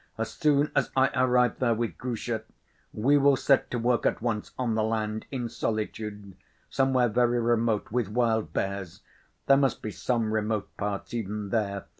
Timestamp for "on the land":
4.57-5.27